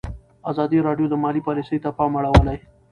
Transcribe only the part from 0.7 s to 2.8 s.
راډیو د مالي پالیسي ته پام اړولی.